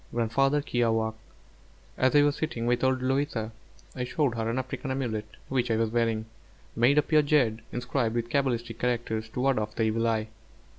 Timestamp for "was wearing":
5.75-6.25